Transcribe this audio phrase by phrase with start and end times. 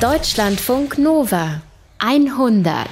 [0.00, 1.60] Deutschlandfunk Nova
[1.98, 2.86] 100.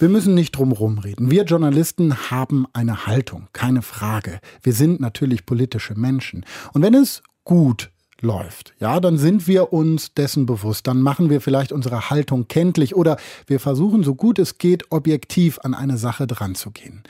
[0.00, 1.30] Wir müssen nicht drumherum reden.
[1.30, 4.40] Wir Journalisten haben eine Haltung, keine Frage.
[4.60, 6.44] Wir sind natürlich politische Menschen.
[6.72, 10.88] Und wenn es gut läuft, ja, dann sind wir uns dessen bewusst.
[10.88, 15.60] Dann machen wir vielleicht unsere Haltung kenntlich oder wir versuchen so gut es geht objektiv
[15.62, 17.04] an eine Sache dran zu gehen.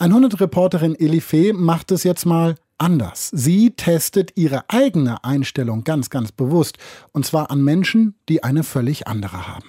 [0.00, 3.30] 100-Reporterin Elifee macht es jetzt mal anders.
[3.32, 6.78] Sie testet ihre eigene Einstellung ganz, ganz bewusst.
[7.12, 9.64] Und zwar an Menschen, die eine völlig andere haben.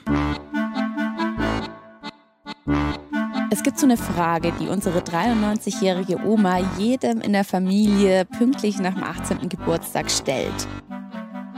[3.51, 8.93] Es gibt so eine Frage, die unsere 93-jährige Oma jedem in der Familie pünktlich nach
[8.93, 9.49] dem 18.
[9.49, 10.67] Geburtstag stellt.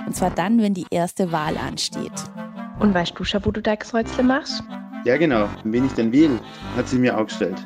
[0.05, 2.11] Und zwar dann, wenn die erste Wahl ansteht.
[2.79, 4.63] Und weißt du schon, wo du dein Kreuzle machst?
[5.05, 5.47] Ja, genau.
[5.63, 6.39] Wen ich denn wähle,
[6.75, 7.65] hat sie mir auch gestellt.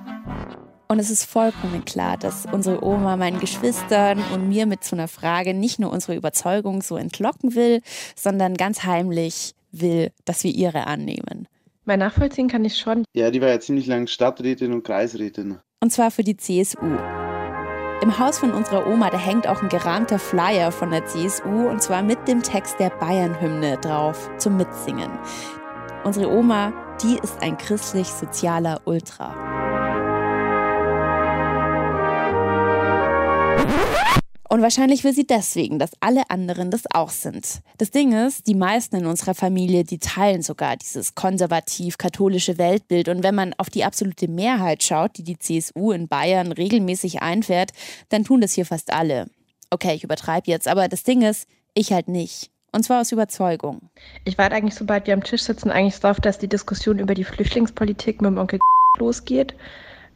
[0.89, 5.09] Und es ist vollkommen klar, dass unsere Oma meinen Geschwistern und mir mit so einer
[5.09, 7.81] Frage nicht nur unsere Überzeugung so entlocken will,
[8.15, 11.47] sondern ganz heimlich will, dass wir ihre annehmen.
[11.83, 13.03] Mein nachvollziehen kann ich schon.
[13.13, 15.59] Ja, die war ja ziemlich lang Stadträtin und Kreisrätin.
[15.81, 16.97] Und zwar für die CSU.
[18.01, 21.81] Im Haus von unserer Oma, da hängt auch ein gerahmter Flyer von der CSU und
[21.81, 25.11] zwar mit dem Text der Bayern-Hymne drauf zum Mitsingen.
[26.03, 29.56] Unsere Oma, die ist ein christlich-sozialer Ultra.
[34.50, 37.62] Und wahrscheinlich will sie deswegen, dass alle anderen das auch sind.
[37.78, 43.09] Das Ding ist, die meisten in unserer Familie, die teilen sogar dieses konservativ-katholische Weltbild.
[43.09, 47.72] Und wenn man auf die absolute Mehrheit schaut, die die CSU in Bayern regelmäßig einfährt,
[48.09, 49.28] dann tun das hier fast alle.
[49.70, 52.50] Okay, ich übertreibe jetzt, aber das Ding ist, ich halt nicht.
[52.72, 53.90] Und zwar aus Überzeugung.
[54.23, 57.23] Ich warte eigentlich, sobald wir am Tisch sitzen, eigentlich darauf, dass die Diskussion über die
[57.25, 58.59] Flüchtlingspolitik mit dem Onkel
[58.98, 59.56] losgeht.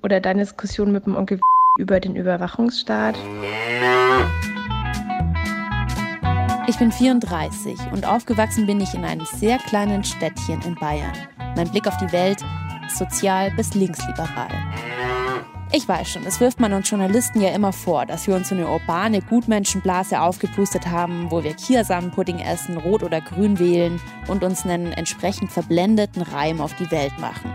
[0.04, 1.40] Oder deine Diskussion mit dem Onkel
[1.78, 3.16] über den Überwachungsstaat.
[6.68, 11.14] Ich bin 34 und aufgewachsen bin ich in einem sehr kleinen Städtchen in Bayern.
[11.56, 12.44] Mein Blick auf die Welt
[12.88, 14.50] ist sozial bis linksliberal.
[15.74, 18.56] Ich weiß schon, das wirft man uns Journalisten ja immer vor, dass wir uns so
[18.56, 24.66] eine urbane Gutmenschenblase aufgepustet haben, wo wir Kiasamenpudding essen, rot oder grün wählen und uns
[24.66, 27.54] einen entsprechend verblendeten Reim auf die Welt machen.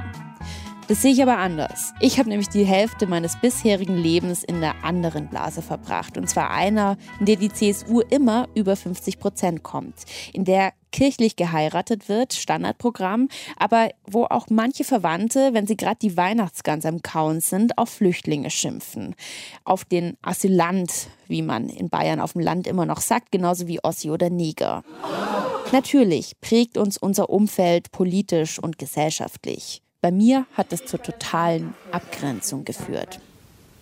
[0.89, 1.93] Das sehe ich aber anders.
[1.99, 6.17] Ich habe nämlich die Hälfte meines bisherigen Lebens in der anderen Blase verbracht.
[6.17, 9.97] Und zwar einer, in der die CSU immer über 50 Prozent kommt.
[10.33, 16.17] In der kirchlich geheiratet wird, Standardprogramm, aber wo auch manche Verwandte, wenn sie gerade die
[16.17, 19.17] Weihnachtsgans am Kauen sind, auf Flüchtlinge schimpfen.
[19.65, 23.83] Auf den Asylant, wie man in Bayern auf dem Land immer noch sagt, genauso wie
[23.83, 24.85] Ossi oder Neger.
[25.73, 29.83] Natürlich prägt uns unser Umfeld politisch und gesellschaftlich.
[30.07, 33.19] Bei mir hat es zur totalen Abgrenzung geführt.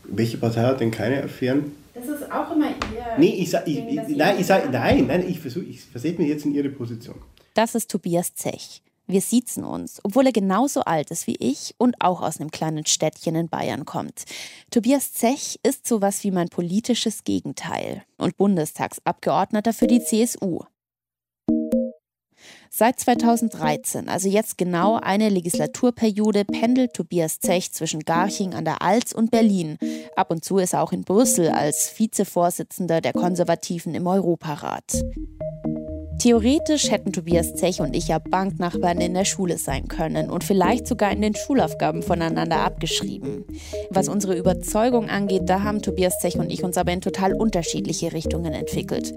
[0.04, 1.72] Welche Partei hat denn keine Affären?
[1.92, 3.18] Das ist auch immer ihr.
[3.18, 6.30] Nee, ich sag, ich, ich, nein, ich sag, nein, nein, ich versuche, ich versetze mich
[6.30, 7.16] jetzt in Ihre Position.
[7.52, 8.80] Das ist Tobias Zech.
[9.06, 12.86] Wir siezen uns, obwohl er genauso alt ist wie ich und auch aus einem kleinen
[12.86, 14.24] Städtchen in Bayern kommt.
[14.70, 20.60] Tobias Zech ist sowas wie mein politisches Gegenteil und Bundestagsabgeordneter für die CSU.
[22.71, 29.12] Seit 2013, also jetzt genau eine Legislaturperiode, pendelt Tobias Zech zwischen Garching an der Alz
[29.12, 29.78] und Berlin.
[30.16, 35.04] Ab und zu ist er auch in Brüssel als Vizevorsitzender der Konservativen im Europarat.
[36.19, 40.87] Theoretisch hätten Tobias Zech und ich ja Banknachbarn in der Schule sein können und vielleicht
[40.87, 43.44] sogar in den Schulaufgaben voneinander abgeschrieben.
[43.91, 48.12] Was unsere Überzeugung angeht, da haben Tobias Zech und ich uns aber in total unterschiedliche
[48.12, 49.15] Richtungen entwickelt.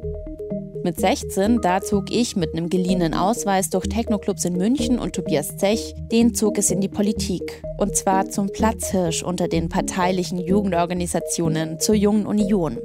[0.84, 5.58] Mit 16, da zog ich mit einem geliehenen Ausweis durch Technoclubs in München und Tobias
[5.58, 7.64] Zech, den zog es in die Politik.
[7.78, 12.78] Und zwar zum Platzhirsch unter den parteilichen Jugendorganisationen zur Jungen Union.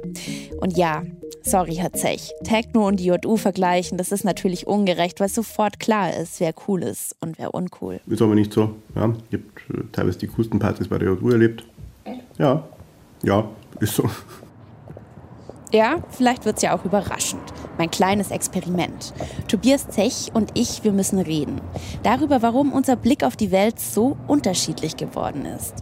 [0.59, 1.03] Und ja,
[1.43, 6.15] sorry, Herr Zech, Techno und die JU vergleichen, das ist natürlich ungerecht, weil sofort klar
[6.15, 7.99] ist, wer cool ist und wer uncool.
[8.07, 8.75] Ist aber nicht so.
[8.95, 11.63] Ja, ich habe äh, teilweise die coolsten Partys bei der JU erlebt.
[12.37, 12.67] Ja,
[13.23, 13.49] ja,
[13.79, 14.09] ist so.
[15.73, 17.41] Ja, vielleicht wird es ja auch überraschend.
[17.79, 19.11] Mein kleines Experiment.
[19.47, 21.61] Tobias Zech und ich, wir müssen reden.
[22.03, 25.73] Darüber, warum unser Blick auf die Welt so unterschiedlich geworden ist.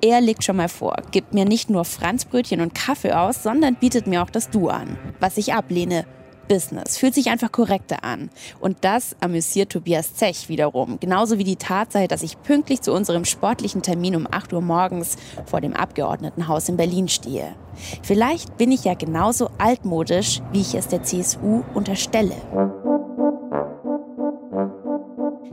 [0.00, 4.06] Er legt schon mal vor, gibt mir nicht nur Franzbrötchen und Kaffee aus, sondern bietet
[4.06, 4.96] mir auch das Du an.
[5.18, 6.04] Was ich ablehne,
[6.48, 6.98] Business.
[6.98, 8.30] Fühlt sich einfach korrekter an.
[8.60, 10.98] Und das amüsiert Tobias Zech wiederum.
[11.00, 15.16] Genauso wie die Tatsache, dass ich pünktlich zu unserem sportlichen Termin um 8 Uhr morgens
[15.46, 17.54] vor dem Abgeordnetenhaus in Berlin stehe.
[18.02, 22.34] Vielleicht bin ich ja genauso altmodisch, wie ich es der CSU unterstelle.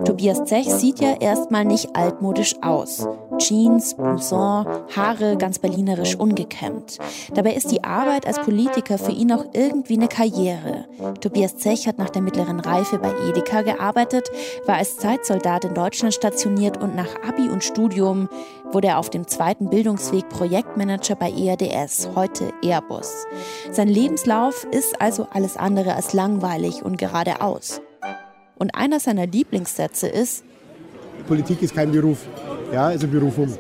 [0.06, 3.08] Tobias Zech sieht ja erstmal nicht altmodisch aus.
[3.38, 4.66] Jeans, Blouson,
[4.96, 6.98] Haare ganz berlinerisch ungekämmt.
[7.34, 10.86] Dabei ist die Arbeit als Politiker für ihn auch irgendwie eine Karriere.
[11.22, 14.30] Tobias Zech hat nach der mittleren Reife bei Edeka gearbeitet,
[14.66, 18.30] war als Zeitsoldat in Deutschland stationiert und nach Abi und Studium
[18.72, 23.26] wurde er auf dem zweiten Bildungsweg Projektmanager bei ERDS, heute Airbus.
[23.72, 27.82] Sein Lebenslauf ist also alles andere als langweilig und geradeaus.
[28.58, 30.44] Und einer seiner Lieblingssätze ist,
[31.28, 32.26] Politik ist kein Beruf,
[32.72, 33.58] ja, ist eine Berufung.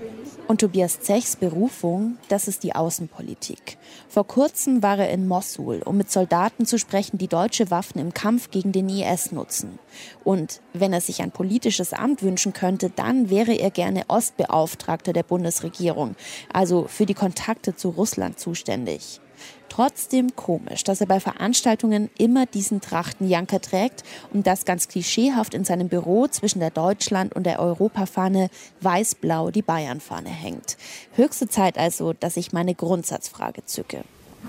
[0.48, 3.78] Und Tobias Zechs Berufung, das ist die Außenpolitik.
[4.10, 8.14] Vor kurzem war er in Mossul, um mit Soldaten zu sprechen, die deutsche Waffen im
[8.14, 9.80] Kampf gegen den IS nutzen.
[10.26, 15.24] Und wenn er sich ein politisches Amt wünschen könnte, dann wäre er gerne Ostbeauftragter der
[15.24, 16.16] Bundesregierung,
[16.52, 19.22] also für die Kontakte zu Russland zuständig.
[19.70, 25.64] Trotzdem komisch, dass er bei Veranstaltungen immer diesen Trachtenjanker trägt und das ganz klischeehaft in
[25.64, 28.50] seinem Büro zwischen der Deutschland- und der Europafahne
[28.82, 30.78] weiß-blau die Bayernfahne hängt.
[31.16, 34.04] Höchste Zeit also, dass ich meine Grundsatzfrage zücke.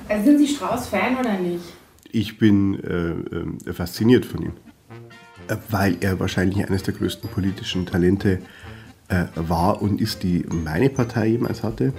[0.09, 1.65] Also sind Sie Strauß-Fan oder nicht?
[2.11, 4.53] Ich bin äh, äh, fasziniert von ihm,
[5.49, 8.41] äh, weil er wahrscheinlich eines der größten politischen Talente
[9.09, 11.93] äh, war und ist, die meine Partei jemals hatte.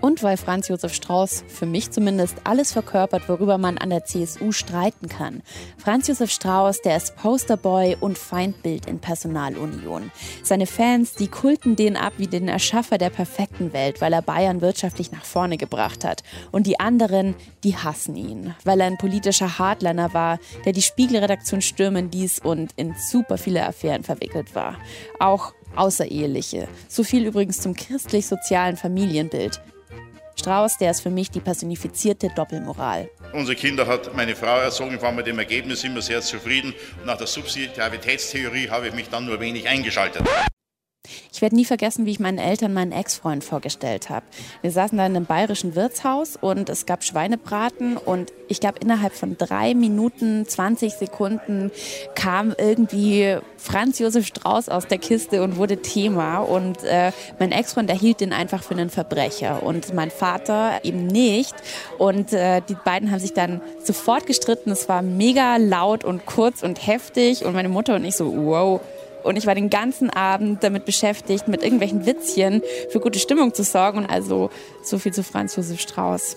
[0.00, 4.52] Und weil Franz Josef Strauß für mich zumindest alles verkörpert, worüber man an der CSU
[4.52, 5.42] streiten kann.
[5.78, 10.10] Franz Josef Strauß, der ist Posterboy und Feindbild in Personalunion.
[10.42, 14.60] Seine Fans, die kulten den ab wie den Erschaffer der perfekten Welt, weil er Bayern
[14.60, 16.22] wirtschaftlich nach vorne gebracht hat.
[16.52, 17.34] Und die anderen,
[17.64, 22.72] die hassen ihn, weil er ein politischer Hardliner war, der die Spiegelredaktion stürmen ließ und
[22.76, 24.76] in super viele Affären verwickelt war.
[25.18, 26.68] Auch außereheliche.
[26.88, 29.60] So viel übrigens zum christlich-sozialen Familienbild.
[30.38, 33.08] Strauß, der ist für mich die personifizierte Doppelmoral.
[33.32, 36.74] Unsere Kinder hat meine Frau erzogen, war mit dem Ergebnis immer sehr zufrieden.
[37.04, 40.22] nach der Subsidiaritätstheorie habe ich mich dann nur wenig eingeschaltet.
[41.32, 44.26] Ich werde nie vergessen, wie ich meinen Eltern meinen Ex-Freund vorgestellt habe.
[44.62, 49.12] Wir saßen da in einem bayerischen Wirtshaus und es gab Schweinebraten und ich glaube, innerhalb
[49.12, 51.70] von drei Minuten, 20 Sekunden
[52.14, 56.38] kam irgendwie Franz Josef Strauß aus der Kiste und wurde Thema.
[56.38, 61.06] Und äh, mein Ex-Freund, der hielt den einfach für einen Verbrecher und mein Vater eben
[61.06, 61.54] nicht.
[61.98, 64.70] Und äh, die beiden haben sich dann sofort gestritten.
[64.70, 68.80] Es war mega laut und kurz und heftig und meine Mutter und ich so, wow
[69.26, 73.64] und ich war den ganzen Abend damit beschäftigt, mit irgendwelchen Witzchen für gute Stimmung zu
[73.64, 73.98] sorgen.
[73.98, 74.50] Und also
[74.82, 76.36] so viel zu Franz Josef Strauß.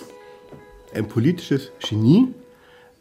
[0.95, 2.33] Ein politisches Genie,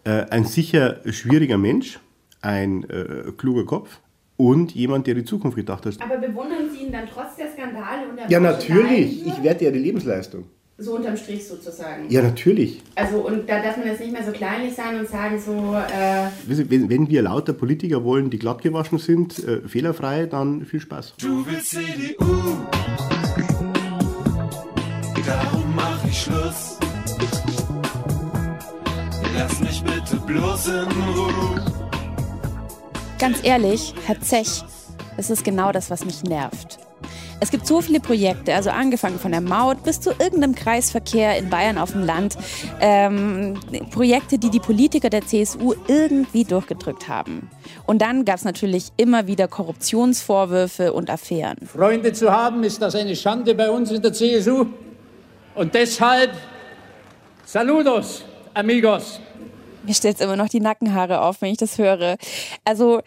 [0.05, 1.99] äh, ein sicher schwieriger Mensch,
[2.43, 4.01] ein äh, kluger Kopf
[4.37, 5.95] und jemand, der die Zukunft gedacht hat.
[6.01, 9.27] Aber bewundern Sie ihn dann trotz der Skandale und der Ja, natürlich.
[9.27, 10.45] Ich werte ja die Lebensleistung.
[10.81, 12.09] So unterm Strich sozusagen.
[12.09, 12.81] Ja, natürlich.
[12.95, 15.75] Also und da darf man jetzt nicht mehr so kleinlich sein und sagen so.
[15.75, 20.79] Äh wenn, wenn wir lauter Politiker wollen, die glatt gewaschen sind, äh, fehlerfrei, dann viel
[20.79, 21.15] Spaß.
[21.21, 22.25] Du willst CDU,
[25.27, 26.79] darum mach ich Schluss.
[29.35, 31.65] Lass mich bitte bloß in Ruhe.
[33.19, 34.63] Ganz ehrlich, Herr Zech,
[35.17, 36.79] das ist genau das, was mich nervt.
[37.41, 41.49] Es gibt so viele Projekte, also angefangen von der Maut bis zu irgendeinem Kreisverkehr in
[41.49, 42.37] Bayern auf dem Land.
[42.81, 43.55] Ähm,
[43.93, 47.49] Projekte, die die Politiker der CSU irgendwie durchgedrückt haben.
[47.87, 51.59] Und dann gab es natürlich immer wieder Korruptionsvorwürfe und Affären.
[51.65, 54.67] Freunde zu haben, ist das eine Schande bei uns in der CSU.
[55.55, 56.33] Und deshalb,
[57.45, 59.21] saludos, amigos.
[59.85, 62.17] Mir stellt immer noch die Nackenhaare auf, wenn ich das höre.
[62.65, 63.01] Also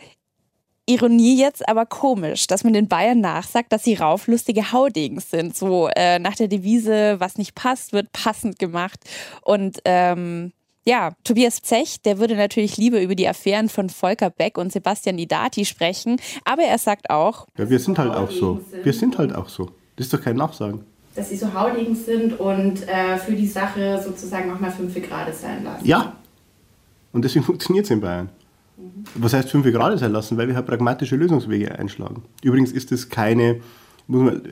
[0.88, 5.56] Ironie jetzt, aber komisch, dass man den Bayern nachsagt, dass sie rauflustige Haudings sind.
[5.56, 9.00] So äh, nach der Devise, was nicht passt, wird passend gemacht.
[9.44, 10.52] Und ähm,
[10.84, 15.20] ja, Tobias Zech, der würde natürlich lieber über die Affären von Volker Beck und Sebastian
[15.20, 18.62] Idati sprechen, aber er sagt auch, ja, wir sind halt auch so.
[18.84, 19.70] Wir sind halt auch so.
[19.96, 20.84] Das ist doch kein Nachsagen.
[21.16, 25.34] Dass sie so haudegen sind und äh, für die Sache sozusagen auch mal fünf Grad
[25.36, 25.86] sein lassen.
[25.86, 26.16] Ja.
[27.12, 28.30] Und deswegen funktioniert es in Bayern.
[29.16, 30.38] Was heißt 5 Grad sein lassen?
[30.38, 32.24] Weil wir halt pragmatische Lösungswege einschlagen.
[32.44, 33.62] Übrigens ist es keine,
[34.08, 34.50] muss man äh,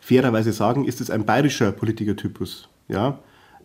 [0.00, 2.68] fairerweise sagen, ist es ein bayerischer Politikertypus.
[2.88, 3.18] Ja?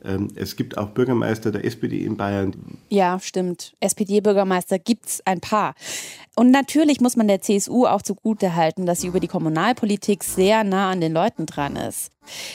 [0.04, 2.54] Ähm, es gibt auch Bürgermeister der SPD in Bayern.
[2.90, 3.76] Ja, stimmt.
[3.80, 5.76] SPD-Bürgermeister gibt es ein paar.
[6.40, 10.90] Und natürlich muss man der CSU auch zugutehalten, dass sie über die Kommunalpolitik sehr nah
[10.90, 12.12] an den Leuten dran ist.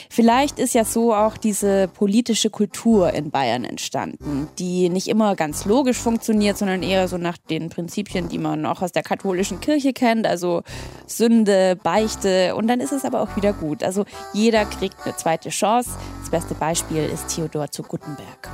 [0.09, 5.65] Vielleicht ist ja so auch diese politische Kultur in Bayern entstanden, die nicht immer ganz
[5.65, 9.93] logisch funktioniert, sondern eher so nach den Prinzipien, die man auch aus der katholischen Kirche
[9.93, 10.63] kennt, also
[11.05, 13.83] Sünde, Beichte und dann ist es aber auch wieder gut.
[13.83, 15.91] Also jeder kriegt eine zweite Chance.
[16.21, 18.49] Das beste Beispiel ist Theodor zu Guttenberg.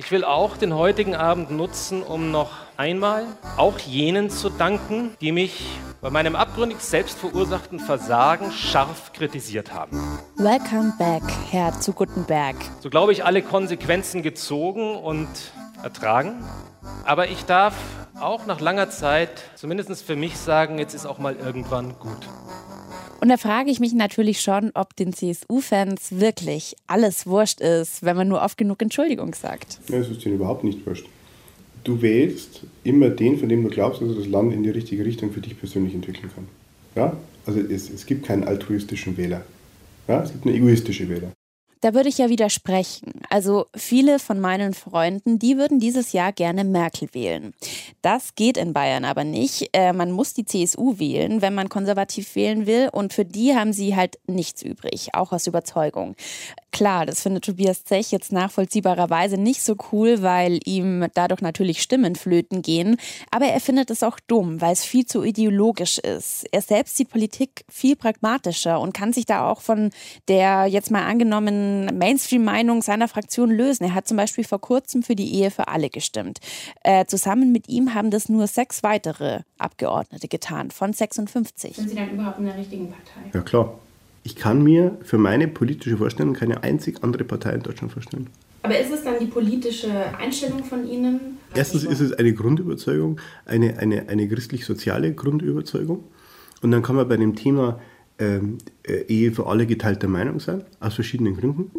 [0.00, 3.26] Ich will auch den heutigen Abend nutzen, um noch einmal
[3.58, 5.62] auch jenen zu danken, die mich
[6.00, 10.00] bei meinem abgründig selbstverursachten Versagen scharf kritisiert haben.
[10.38, 12.56] Welcome back, Herr zu Gutenberg.
[12.80, 15.28] So glaube ich, alle Konsequenzen gezogen und
[15.82, 16.42] ertragen.
[17.04, 17.74] Aber ich darf
[18.18, 22.26] auch nach langer Zeit, zumindest für mich, sagen, jetzt ist auch mal irgendwann gut.
[23.20, 28.16] Und da frage ich mich natürlich schon, ob den CSU-Fans wirklich alles wurscht ist, wenn
[28.16, 29.78] man nur oft genug Entschuldigung sagt.
[29.88, 31.06] Ja, es ist ihnen überhaupt nicht wurscht.
[31.84, 35.04] Du wählst immer den, von dem du glaubst, dass er das Land in die richtige
[35.04, 36.48] Richtung für dich persönlich entwickeln kann.
[36.94, 37.16] Ja?
[37.46, 39.42] Also es, es gibt keinen altruistischen Wähler.
[40.08, 40.22] Ja?
[40.22, 41.32] Es gibt nur egoistische Wähler.
[41.80, 43.12] Da würde ich ja widersprechen.
[43.30, 47.54] Also viele von meinen Freunden, die würden dieses Jahr gerne Merkel wählen.
[48.02, 49.70] Das geht in Bayern aber nicht.
[49.72, 52.90] Äh, man muss die CSU wählen, wenn man konservativ wählen will.
[52.92, 56.16] Und für die haben sie halt nichts übrig, auch aus Überzeugung.
[56.72, 62.14] Klar, das findet Tobias Zech jetzt nachvollziehbarerweise nicht so cool, weil ihm dadurch natürlich Stimmen
[62.14, 62.96] flöten gehen.
[63.30, 66.46] Aber er findet es auch dumm, weil es viel zu ideologisch ist.
[66.52, 69.90] Er selbst sieht Politik viel pragmatischer und kann sich da auch von
[70.28, 73.84] der jetzt mal angenommenen Mainstream-Meinung seiner Fraktion lösen.
[73.84, 76.38] Er hat zum Beispiel vor kurzem für die Ehe für alle gestimmt.
[76.82, 81.76] Äh, zusammen mit ihm haben das nur sechs weitere Abgeordnete getan, von 56.
[81.76, 83.30] Sind Sie dann überhaupt in der richtigen Partei?
[83.32, 83.78] Ja, klar.
[84.22, 88.28] Ich kann mir für meine politische Vorstellung keine einzig andere Partei in Deutschland vorstellen.
[88.62, 91.38] Aber ist es dann die politische Einstellung von Ihnen?
[91.54, 96.04] Erstens ist es eine Grundüberzeugung, eine, eine, eine christlich-soziale Grundüberzeugung.
[96.60, 97.80] Und dann kann man bei dem Thema
[98.20, 101.70] ähm, äh, Ehe für alle geteilter Meinung sein, aus verschiedenen Gründen.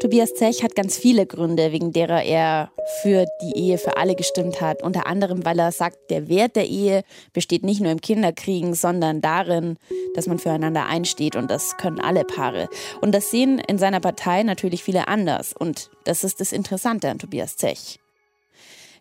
[0.00, 2.70] Tobias Zech hat ganz viele Gründe, wegen derer er
[3.02, 4.82] für die Ehe für alle gestimmt hat.
[4.82, 9.22] Unter anderem, weil er sagt, der Wert der Ehe besteht nicht nur im Kinderkriegen, sondern
[9.22, 9.78] darin,
[10.14, 12.68] dass man füreinander einsteht und das können alle Paare.
[13.00, 15.54] Und das sehen in seiner Partei natürlich viele anders.
[15.58, 17.98] Und das ist das Interessante an Tobias Zech.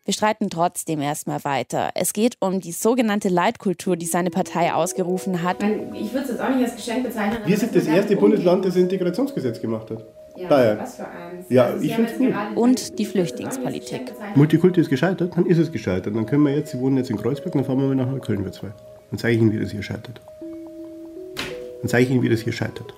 [0.06, 1.90] Wir streiten trotzdem erstmal weiter.
[1.96, 5.64] Es geht um die sogenannte Leitkultur, die seine Partei ausgerufen hat.
[5.64, 7.40] Ich würde es jetzt auch nicht als Geschenk bezeichnen.
[7.44, 10.06] Wir sind das erste Bundesland, das ein Integrationsgesetz gemacht hat.
[10.38, 10.78] Ja, Bayern.
[10.78, 11.50] was für eins?
[11.50, 12.36] Ja, Also ich finde jetzt gut.
[12.56, 14.14] Und die Flüchtlingspolitik.
[14.36, 16.16] Multikulti ist gescheitert, dann ist es gescheitert.
[16.16, 18.46] Dann können wir jetzt, Sie wohnen jetzt in Kreuzberg, dann fahren wir mal nach Neukölln,
[18.46, 18.68] wir zwei.
[19.10, 20.22] Dann zeige ich Ihnen, wie das hier scheitert.
[21.82, 22.94] Dann zeige ich Ihnen, wie das hier scheitert.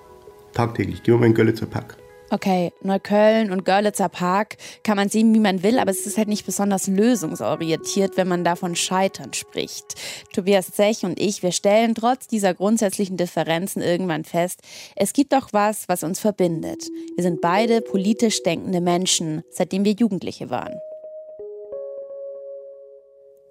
[0.52, 1.02] Tagtäglich.
[1.02, 1.96] Gehen wir mal in Görlitzer Park.
[2.30, 6.28] Okay, Neukölln und Görlitzer Park kann man sehen, wie man will, aber es ist halt
[6.28, 9.94] nicht besonders lösungsorientiert, wenn man davon Scheitern spricht.
[10.34, 14.60] Tobias Zech und ich, wir stellen trotz dieser grundsätzlichen Differenzen irgendwann fest,
[14.94, 16.84] es gibt doch was, was uns verbindet.
[17.16, 20.74] Wir sind beide politisch denkende Menschen, seitdem wir Jugendliche waren.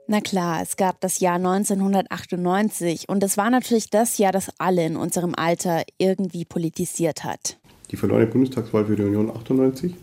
[0.05, 4.85] Na klar, es gab das Jahr 1998 und es war natürlich das Jahr, das alle
[4.85, 7.57] in unserem Alter irgendwie politisiert hat.
[7.91, 9.93] Die verlorene Bundestagswahl für die Union 98.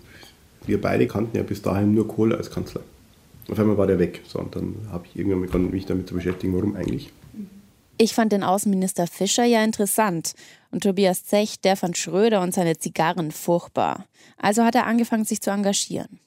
[0.67, 2.81] Wir beide kannten ja bis dahin nur Kohl als Kanzler.
[3.51, 4.23] Auf einmal war der weg.
[4.27, 7.13] So, und dann habe ich irgendwann begonnen, mich damit zu beschäftigen, warum eigentlich.
[7.99, 10.35] Ich fand den Außenminister Fischer ja interessant
[10.71, 14.07] und Tobias Zech, der fand Schröder und seine Zigarren furchtbar.
[14.37, 16.19] Also hat er angefangen, sich zu engagieren.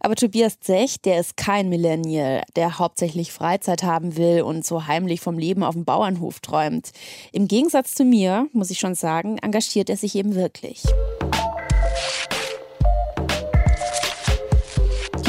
[0.00, 5.20] Aber Tobias Zech, der ist kein Millennial, der hauptsächlich Freizeit haben will und so heimlich
[5.20, 6.92] vom Leben auf dem Bauernhof träumt.
[7.32, 10.82] Im Gegensatz zu mir, muss ich schon sagen, engagiert er sich eben wirklich.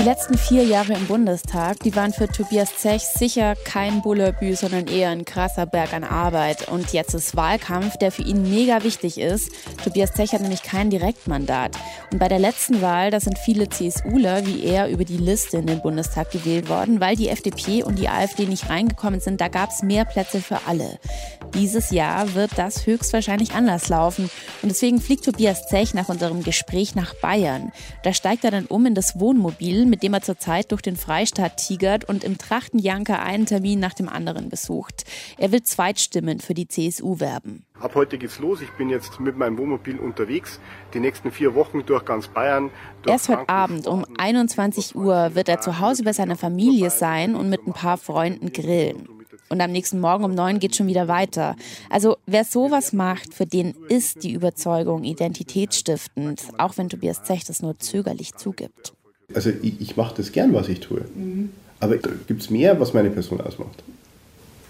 [0.07, 5.09] Letzten vier Jahre im Bundestag, die waren für Tobias Zech sicher kein Bullerbü, sondern eher
[5.09, 6.69] ein krasser Berg an Arbeit.
[6.69, 9.51] Und jetzt ist Wahlkampf, der für ihn mega wichtig ist.
[9.83, 11.75] Tobias Zech hat nämlich kein Direktmandat.
[12.09, 15.65] Und bei der letzten Wahl, da sind viele CSUler wie er über die Liste in
[15.65, 19.41] den Bundestag gewählt worden, weil die FDP und die AfD nicht reingekommen sind.
[19.41, 20.99] Da gab es mehr Plätze für alle.
[21.53, 24.29] Dieses Jahr wird das höchstwahrscheinlich anders laufen.
[24.61, 27.73] Und deswegen fliegt Tobias Zech nach unserem Gespräch nach Bayern.
[28.03, 31.57] Da steigt er dann um in das Wohnmobil, mit dem er zurzeit durch den Freistaat
[31.57, 35.03] tigert und im Trachtenjanker einen Termin nach dem anderen besucht.
[35.37, 37.65] Er will Zweitstimmen für die CSU werben.
[37.79, 38.61] Ab heute geht's los.
[38.61, 40.59] Ich bin jetzt mit meinem Wohnmobil unterwegs.
[40.93, 42.71] Die nächsten vier Wochen durch ganz Bayern.
[43.03, 47.35] Durch Erst heute Abend um 21 Uhr wird er zu Hause bei seiner Familie sein
[47.35, 49.07] und mit ein paar Freunden grillen.
[49.49, 51.55] Und am nächsten Morgen um neun geht schon wieder weiter.
[51.89, 57.61] Also wer sowas macht, für den ist die Überzeugung identitätsstiftend, auch wenn Tobias Zech das
[57.61, 58.96] nur zögerlich zugibt.
[59.37, 61.01] Also ich, ich mache das gern, was ich tue.
[61.79, 63.83] Aber da gibt's mehr, was meine Person ausmacht.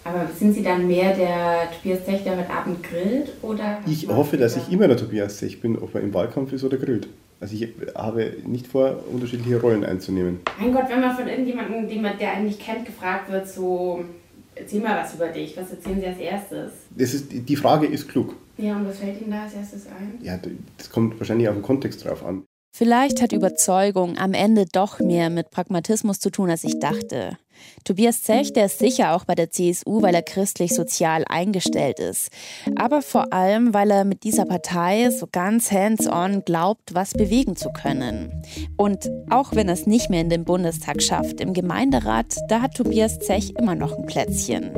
[0.04, 3.32] Aber sind Sie dann mehr der Tobias Zech, der heute Abend grillt?
[3.42, 6.64] Oder Ich hoffe, dass ich immer der Tobias Zech bin, ob er im Wahlkampf ist
[6.64, 7.08] oder grillt.
[7.40, 10.40] Also ich habe nicht vor, unterschiedliche Rollen einzunehmen.
[10.58, 14.04] Mein Gott, wenn man von irgendjemandem, den man, der einen nicht kennt, gefragt wird, so,
[14.54, 16.72] erzähl mal was über dich, was erzählen Sie als erstes?
[16.96, 18.34] Das ist, die Frage ist klug.
[18.56, 20.18] Ja, und was fällt Ihnen da als erstes ein?
[20.22, 20.38] Ja,
[20.78, 22.42] das kommt wahrscheinlich auf den Kontext drauf an.
[22.78, 27.36] Vielleicht hat Überzeugung am Ende doch mehr mit Pragmatismus zu tun, als ich dachte.
[27.82, 32.30] Tobias Zech, der ist sicher auch bei der CSU, weil er christlich-sozial eingestellt ist.
[32.76, 37.70] Aber vor allem, weil er mit dieser Partei so ganz hands-on glaubt, was bewegen zu
[37.70, 38.44] können.
[38.76, 42.74] Und auch wenn er es nicht mehr in den Bundestag schafft, im Gemeinderat, da hat
[42.74, 44.70] Tobias Zech immer noch ein Plätzchen.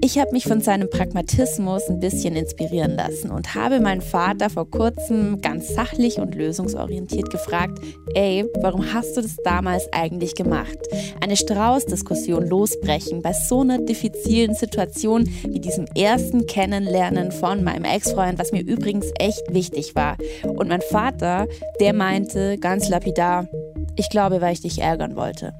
[0.00, 4.70] Ich habe mich von seinem Pragmatismus ein bisschen inspirieren lassen und habe meinen Vater vor
[4.70, 7.80] kurzem ganz sachlich und lösungsorientiert gefragt,
[8.14, 10.76] ey, warum hast du das damals eigentlich gemacht?
[11.22, 18.38] Eine Strauß-Diskussion losbrechen bei so einer diffizilen Situation wie diesem ersten Kennenlernen von meinem Ex-Freund,
[18.38, 20.18] was mir übrigens echt wichtig war.
[20.44, 21.46] Und mein Vater,
[21.80, 23.48] der meinte ganz lapidar,
[23.96, 25.54] ich glaube, weil ich dich ärgern wollte.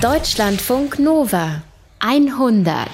[0.00, 1.62] Deutschlandfunk Nova.
[1.98, 2.86] 100